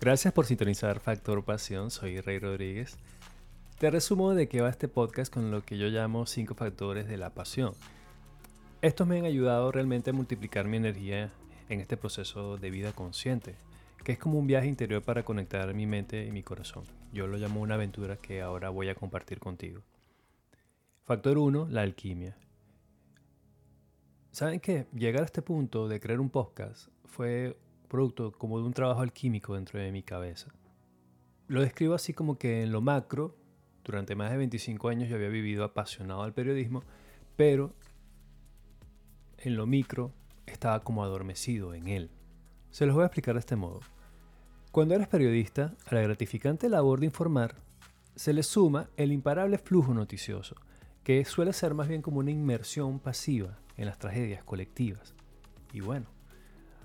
Gracias 0.00 0.32
por 0.32 0.46
sintonizar 0.46 1.00
Factor 1.00 1.44
Pasión, 1.44 1.90
soy 1.90 2.20
Rey 2.20 2.38
Rodríguez. 2.38 2.96
Te 3.80 3.90
resumo 3.90 4.32
de 4.32 4.48
qué 4.48 4.60
va 4.60 4.68
este 4.68 4.86
podcast 4.86 5.34
con 5.34 5.50
lo 5.50 5.62
que 5.62 5.76
yo 5.76 5.88
llamo 5.88 6.24
cinco 6.24 6.54
factores 6.54 7.08
de 7.08 7.16
la 7.16 7.30
pasión. 7.30 7.72
Estos 8.80 9.08
me 9.08 9.18
han 9.18 9.24
ayudado 9.24 9.72
realmente 9.72 10.10
a 10.10 10.12
multiplicar 10.12 10.68
mi 10.68 10.76
energía 10.76 11.32
en 11.68 11.80
este 11.80 11.96
proceso 11.96 12.58
de 12.58 12.70
vida 12.70 12.92
consciente, 12.92 13.56
que 14.04 14.12
es 14.12 14.18
como 14.18 14.38
un 14.38 14.46
viaje 14.46 14.68
interior 14.68 15.02
para 15.02 15.24
conectar 15.24 15.74
mi 15.74 15.86
mente 15.86 16.24
y 16.24 16.30
mi 16.30 16.44
corazón. 16.44 16.84
Yo 17.12 17.26
lo 17.26 17.36
llamo 17.36 17.60
una 17.60 17.74
aventura 17.74 18.18
que 18.18 18.40
ahora 18.40 18.70
voy 18.70 18.90
a 18.90 18.94
compartir 18.94 19.40
contigo. 19.40 19.82
Factor 21.02 21.38
1, 21.38 21.70
la 21.70 21.82
alquimia. 21.82 22.36
¿Saben 24.30 24.60
qué? 24.60 24.86
Llegar 24.94 25.22
a 25.22 25.26
este 25.26 25.42
punto 25.42 25.88
de 25.88 25.98
crear 25.98 26.20
un 26.20 26.30
podcast 26.30 26.86
fue 27.04 27.56
producto 27.88 28.32
como 28.32 28.58
de 28.58 28.66
un 28.66 28.72
trabajo 28.72 29.00
alquímico 29.00 29.54
dentro 29.54 29.80
de 29.80 29.90
mi 29.90 30.02
cabeza. 30.02 30.52
Lo 31.48 31.62
describo 31.62 31.94
así 31.94 32.12
como 32.12 32.38
que 32.38 32.62
en 32.62 32.72
lo 32.72 32.80
macro, 32.80 33.34
durante 33.84 34.14
más 34.14 34.30
de 34.30 34.36
25 34.36 34.88
años 34.88 35.08
yo 35.08 35.16
había 35.16 35.28
vivido 35.28 35.64
apasionado 35.64 36.22
al 36.22 36.34
periodismo, 36.34 36.82
pero 37.36 37.74
en 39.38 39.56
lo 39.56 39.66
micro 39.66 40.12
estaba 40.46 40.80
como 40.80 41.02
adormecido 41.02 41.74
en 41.74 41.88
él. 41.88 42.10
Se 42.70 42.84
los 42.84 42.94
voy 42.94 43.04
a 43.04 43.06
explicar 43.06 43.34
de 43.34 43.40
este 43.40 43.56
modo. 43.56 43.80
Cuando 44.72 44.94
eres 44.94 45.08
periodista, 45.08 45.74
a 45.86 45.94
la 45.94 46.02
gratificante 46.02 46.68
labor 46.68 47.00
de 47.00 47.06
informar, 47.06 47.56
se 48.14 48.32
le 48.32 48.42
suma 48.42 48.90
el 48.96 49.12
imparable 49.12 49.56
flujo 49.58 49.94
noticioso, 49.94 50.56
que 51.02 51.24
suele 51.24 51.52
ser 51.52 51.72
más 51.72 51.88
bien 51.88 52.02
como 52.02 52.18
una 52.18 52.30
inmersión 52.30 52.98
pasiva 52.98 53.58
en 53.76 53.86
las 53.86 53.98
tragedias 53.98 54.44
colectivas. 54.44 55.14
Y 55.72 55.80
bueno, 55.80 56.06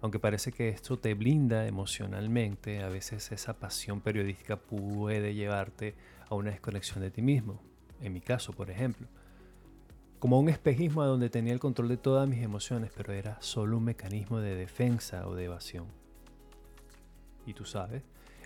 aunque 0.00 0.18
parece 0.18 0.52
que 0.52 0.68
esto 0.68 0.98
te 0.98 1.14
blinda 1.14 1.66
emocionalmente, 1.66 2.82
a 2.82 2.88
veces 2.88 3.32
esa 3.32 3.58
pasión 3.58 4.00
periodística 4.00 4.56
puede 4.56 5.34
llevarte 5.34 5.94
a 6.28 6.34
una 6.34 6.50
desconexión 6.50 7.00
de 7.00 7.10
ti 7.10 7.22
mismo. 7.22 7.60
En 8.00 8.12
mi 8.12 8.20
caso, 8.20 8.52
por 8.52 8.70
ejemplo. 8.70 9.06
Como 10.18 10.38
un 10.40 10.48
espejismo 10.48 11.02
a 11.02 11.06
donde 11.06 11.30
tenía 11.30 11.52
el 11.52 11.60
control 11.60 11.88
de 11.88 11.96
todas 11.96 12.28
mis 12.28 12.42
emociones, 12.42 12.90
pero 12.94 13.12
era 13.12 13.40
solo 13.40 13.78
un 13.78 13.84
mecanismo 13.84 14.40
de 14.40 14.54
defensa 14.54 15.26
o 15.26 15.34
de 15.34 15.44
evasión. 15.44 15.86
Y 17.46 17.54
tú 17.54 17.64
sabes, 17.64 18.02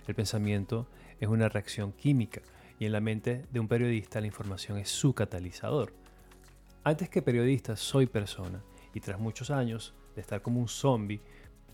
el 0.06 0.14
pensamiento 0.14 0.88
es 1.20 1.28
una 1.28 1.48
reacción 1.48 1.92
química 1.92 2.42
y 2.78 2.86
en 2.86 2.92
la 2.92 3.00
mente 3.00 3.46
de 3.50 3.60
un 3.60 3.68
periodista 3.68 4.20
la 4.20 4.26
información 4.26 4.78
es 4.78 4.88
su 4.88 5.14
catalizador. 5.14 5.92
Antes 6.82 7.08
que 7.08 7.22
periodista 7.22 7.76
soy 7.76 8.06
persona 8.06 8.62
y 8.94 9.00
tras 9.00 9.20
muchos 9.20 9.50
años 9.50 9.94
estar 10.20 10.42
como 10.42 10.60
un 10.60 10.68
zombie, 10.68 11.20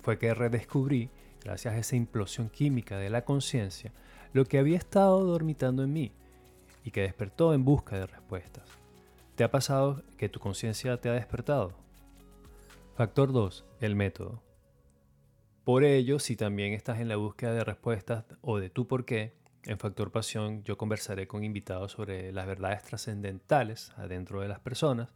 fue 0.03 0.19
que 0.19 0.35
redescubrí, 0.35 1.11
gracias 1.43 1.75
a 1.75 1.79
esa 1.79 1.97
implosión 1.97 2.49
química 2.49 2.99
de 2.99 3.11
la 3.11 3.25
conciencia, 3.25 3.93
lo 4.33 4.45
que 4.45 4.59
había 4.59 4.77
estado 4.77 5.25
dormitando 5.25 5.83
en 5.83 5.93
mí 5.93 6.13
y 6.85 6.91
que 6.91 7.03
despertó 7.03 7.55
en 7.55 7.65
busca 7.65 7.99
de 7.99 8.07
respuestas. 8.07 8.65
¿Te 9.35 9.45
ha 9.45 9.51
pasado 9.51 10.03
que 10.17 10.29
tu 10.29 10.41
conciencia 10.41 10.97
te 11.01 11.09
ha 11.09 11.13
despertado? 11.13 11.73
Factor 12.95 13.33
2. 13.33 13.65
El 13.81 13.97
método. 13.97 14.43
Por 15.65 15.85
ello, 15.85 16.19
si 16.19 16.37
también 16.37 16.73
estás 16.73 17.01
en 17.01 17.09
la 17.09 17.17
búsqueda 17.17 17.53
de 17.53 17.65
respuestas 17.65 18.25
o 18.41 18.59
de 18.59 18.71
tu 18.71 18.87
por 18.87 19.05
qué, 19.05 19.35
en 19.65 19.79
Factor 19.79 20.13
Pasión 20.13 20.63
yo 20.63 20.79
conversaré 20.79 21.27
con 21.27 21.43
invitados 21.43 21.93
sobre 21.93 22.33
las 22.33 22.47
verdades 22.47 22.85
trascendentales 22.85 23.93
adentro 23.97 24.41
de 24.41 24.49
las 24.49 24.61
personas, 24.61 25.13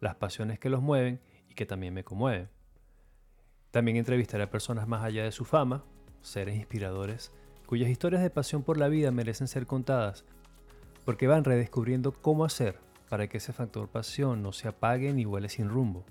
las 0.00 0.14
pasiones 0.14 0.58
que 0.58 0.68
los 0.68 0.82
mueven 0.82 1.20
y 1.48 1.54
que 1.54 1.64
también 1.64 1.94
me 1.94 2.04
conmueven. 2.04 2.50
También 3.74 3.96
entrevistaré 3.96 4.44
a 4.44 4.50
personas 4.50 4.86
más 4.86 5.02
allá 5.02 5.24
de 5.24 5.32
su 5.32 5.44
fama, 5.44 5.82
seres 6.22 6.54
inspiradores, 6.54 7.32
cuyas 7.66 7.90
historias 7.90 8.22
de 8.22 8.30
pasión 8.30 8.62
por 8.62 8.78
la 8.78 8.86
vida 8.86 9.10
merecen 9.10 9.48
ser 9.48 9.66
contadas, 9.66 10.24
porque 11.04 11.26
van 11.26 11.42
redescubriendo 11.42 12.12
cómo 12.12 12.44
hacer 12.44 12.78
para 13.08 13.26
que 13.26 13.38
ese 13.38 13.52
factor 13.52 13.88
pasión 13.88 14.44
no 14.44 14.52
se 14.52 14.68
apague 14.68 15.12
ni 15.12 15.24
vuele 15.24 15.48
sin 15.48 15.68
rumbo. 15.68 16.04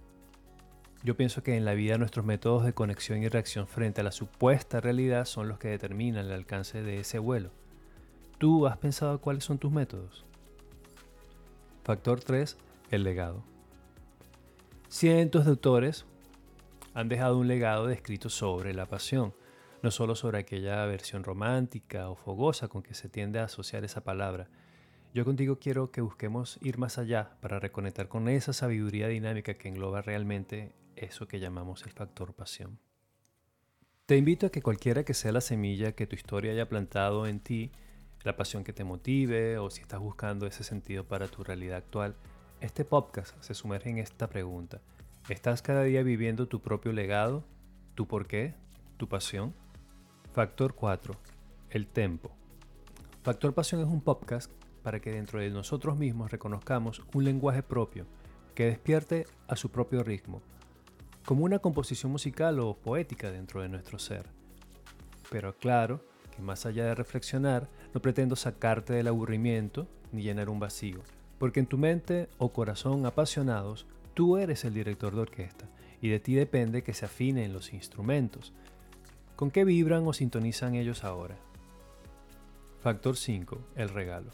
Yo 1.06 1.16
pienso 1.16 1.42
que 1.42 1.56
en 1.56 1.64
la 1.64 1.74
vida 1.74 1.98
nuestros 1.98 2.26
métodos 2.26 2.66
de 2.66 2.74
conexión 2.74 3.24
y 3.24 3.30
reacción 3.30 3.66
frente 3.66 4.02
a 4.02 4.04
la 4.04 4.12
supuesta 4.12 4.82
realidad 4.82 5.24
son 5.24 5.48
los 5.48 5.58
que 5.58 5.70
determinan 5.70 6.26
el 6.26 6.34
alcance 6.34 6.82
de 6.82 7.00
ese 7.00 7.18
vuelo. 7.18 7.52
¿Tú 8.40 8.68
has 8.68 8.76
pensado 8.76 9.22
cuáles 9.22 9.46
son 9.46 9.58
tus 9.58 9.72
métodos? 9.72 10.26
Factor 11.86 12.20
3. 12.20 12.58
El 12.92 13.06
legado. 13.06 13.42
Cientos 14.90 15.46
de 15.46 15.52
autores 15.52 16.06
han 16.94 17.10
dejado 17.10 17.38
un 17.38 17.48
legado 17.48 17.88
descrito 17.88 18.30
sobre 18.30 18.74
la 18.74 18.88
pasión, 18.88 19.34
no 19.82 19.92
solo 19.92 20.16
sobre 20.16 20.38
aquella 20.40 20.86
versión 20.86 21.24
romántica 21.24 22.10
o 22.10 22.16
fogosa 22.16 22.68
con 22.68 22.84
que 22.84 22.94
se 22.94 23.10
tiende 23.10 23.40
a 23.40 23.46
asociar 23.46 23.84
esa 23.84 24.04
palabra. 24.04 24.48
Yo 25.14 25.26
contigo 25.26 25.60
quiero 25.60 25.92
que 25.92 26.02
busquemos 26.02 26.58
ir 26.62 26.78
más 26.78 26.98
allá 26.98 27.38
para 27.42 27.60
reconectar 27.60 28.08
con 28.08 28.30
esa 28.30 28.54
sabiduría 28.54 29.08
dinámica 29.08 29.56
que 29.56 29.70
engloba 29.70 30.02
realmente 30.02 30.74
eso 30.96 31.28
que 31.28 31.40
llamamos 31.40 31.84
el 31.84 31.92
factor 31.92 32.34
pasión. 32.34 32.80
Te 34.06 34.18
invito 34.18 34.48
a 34.48 34.50
que 34.50 34.62
cualquiera 34.62 35.04
que 35.04 35.14
sea 35.14 35.32
la 35.32 35.42
semilla 35.42 35.94
que 35.94 36.08
tu 36.08 36.16
historia 36.16 36.52
haya 36.52 36.70
plantado 36.70 37.26
en 37.26 37.40
ti, 37.40 37.72
la 38.24 38.36
pasión 38.36 38.64
que 38.64 38.74
te 38.74 38.84
motive 38.84 39.58
o 39.58 39.70
si 39.70 39.82
estás 39.82 40.00
buscando 40.00 40.46
ese 40.46 40.64
sentido 40.64 41.06
para 41.06 41.28
tu 41.28 41.44
realidad 41.44 41.78
actual, 41.78 42.16
este 42.62 42.86
podcast 42.86 43.36
se 43.42 43.54
sumerge 43.54 43.90
en 43.90 43.98
esta 43.98 44.30
pregunta. 44.30 44.82
¿Estás 45.30 45.62
cada 45.62 45.84
día 45.84 46.04
viviendo 46.04 46.50
tu 46.50 46.60
propio 46.60 46.92
legado? 46.92 47.46
¿Tu 47.96 48.06
por 48.06 48.28
qué? 48.28 48.56
¿Tu 48.98 49.08
pasión? 49.08 49.54
Factor 50.34 50.76
4. 50.76 51.16
El 51.70 51.88
tempo. 51.88 52.30
Factor 53.24 53.54
Pasión 53.54 53.80
es 53.80 53.88
un 53.88 54.02
podcast 54.02 54.52
para 54.84 55.00
que 55.00 55.14
dentro 55.14 55.40
de 55.40 55.50
nosotros 55.50 55.98
mismos 55.98 56.30
reconozcamos 56.30 57.02
un 57.14 57.24
lenguaje 57.24 57.64
propio 57.64 58.06
que 58.54 58.66
despierte 58.66 59.26
a 59.48 59.56
su 59.56 59.72
propio 59.72 60.04
ritmo, 60.04 60.42
como 61.24 61.46
una 61.46 61.60
composición 61.60 62.12
musical 62.12 62.60
o 62.60 62.76
poética 62.76 63.32
dentro 63.32 63.62
de 63.62 63.70
nuestro 63.70 64.00
ser. 64.00 64.26
Pero 65.32 65.56
claro 65.56 66.02
que 66.36 66.42
más 66.42 66.66
allá 66.66 66.84
de 66.84 66.96
reflexionar, 66.96 67.70
no 67.94 68.02
pretendo 68.02 68.36
sacarte 68.36 68.92
del 68.92 69.08
aburrimiento 69.08 69.88
ni 70.12 70.22
llenar 70.22 70.50
un 70.50 70.60
vacío, 70.60 71.00
porque 71.40 71.62
en 71.62 71.68
tu 71.68 71.78
mente 71.78 72.28
o 72.40 72.52
corazón 72.52 73.06
apasionados 73.06 73.88
Tú 74.14 74.38
eres 74.38 74.64
el 74.64 74.74
director 74.74 75.16
de 75.16 75.22
orquesta 75.22 75.68
y 76.00 76.10
de 76.10 76.20
ti 76.20 76.36
depende 76.36 76.84
que 76.84 76.94
se 76.94 77.06
afinen 77.06 77.54
los 77.54 77.74
instrumentos. 77.74 78.54
¿Con 79.36 79.50
qué 79.50 79.66
vibran 79.66 80.06
o 80.06 80.14
sintonizan 80.14 80.76
ellos 80.76 81.04
ahora? 81.04 81.36
Factor 82.80 83.18
5. 83.18 83.58
El 83.76 83.90
regalo. 83.90 84.32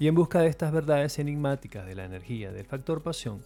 Y 0.00 0.08
en 0.08 0.14
busca 0.14 0.40
de 0.40 0.48
estas 0.48 0.72
verdades 0.72 1.18
enigmáticas 1.18 1.86
de 1.86 1.94
la 1.94 2.04
energía 2.04 2.50
del 2.50 2.66
factor 2.66 3.02
pasión, 3.02 3.40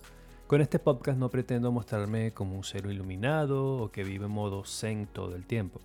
con 0.46 0.60
este 0.60 0.78
podcast 0.78 1.18
no 1.18 1.30
pretendo 1.30 1.72
mostrarme 1.72 2.32
como 2.32 2.56
un 2.56 2.64
cero 2.64 2.90
iluminado 2.90 3.76
o 3.76 3.90
que 3.90 4.04
vive 4.04 4.26
en 4.26 4.32
modo 4.32 4.64
zen 4.64 5.06
todo 5.06 5.34
el 5.34 5.46
tiempo. 5.46 5.80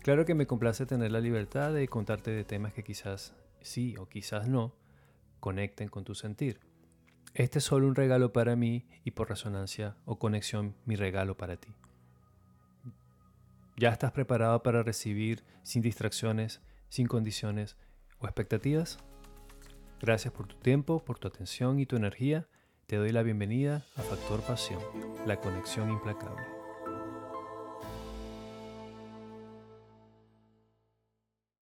Claro 0.00 0.24
que 0.24 0.34
me 0.34 0.46
complace 0.46 0.86
tener 0.86 1.10
la 1.10 1.20
libertad 1.20 1.72
de 1.72 1.88
contarte 1.88 2.30
de 2.30 2.44
temas 2.44 2.72
que 2.72 2.84
quizás 2.84 3.34
sí 3.60 3.96
o 3.98 4.06
quizás 4.06 4.48
no 4.48 4.74
conecten 5.40 5.88
con 5.88 6.04
tu 6.04 6.14
sentir. 6.14 6.60
Este 7.34 7.58
es 7.58 7.64
solo 7.64 7.86
un 7.86 7.94
regalo 7.94 8.32
para 8.32 8.56
mí 8.56 8.86
y 9.04 9.12
por 9.12 9.28
resonancia 9.28 9.96
o 10.04 10.18
conexión 10.18 10.74
mi 10.84 10.96
regalo 10.96 11.36
para 11.36 11.56
ti. 11.56 11.68
¿Ya 13.76 13.90
estás 13.90 14.12
preparado 14.12 14.62
para 14.62 14.82
recibir 14.82 15.42
sin 15.62 15.80
distracciones, 15.80 16.60
sin 16.88 17.06
condiciones 17.06 17.76
o 18.18 18.26
expectativas? 18.26 18.98
Gracias 20.00 20.34
por 20.34 20.48
tu 20.48 20.56
tiempo, 20.56 21.04
por 21.04 21.18
tu 21.18 21.28
atención 21.28 21.78
y 21.78 21.86
tu 21.86 21.96
energía. 21.96 22.48
Te 22.86 22.96
doy 22.96 23.12
la 23.12 23.22
bienvenida 23.22 23.86
a 23.96 24.02
Factor 24.02 24.40
Pasión, 24.42 24.80
la 25.24 25.36
conexión 25.36 25.90
implacable. 25.90 26.59